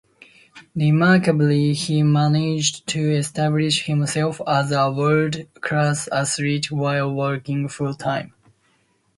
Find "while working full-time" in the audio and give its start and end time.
6.71-8.33